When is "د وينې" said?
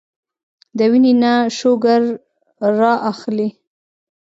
0.77-1.13